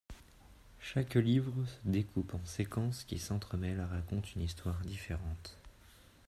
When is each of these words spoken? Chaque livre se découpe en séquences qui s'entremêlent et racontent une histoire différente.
Chaque 0.79 1.13
livre 1.13 1.53
se 1.67 1.77
découpe 1.87 2.33
en 2.33 2.43
séquences 2.43 3.03
qui 3.03 3.19
s'entremêlent 3.19 3.81
et 3.87 3.95
racontent 3.97 4.27
une 4.35 4.41
histoire 4.41 4.81
différente. 4.81 5.59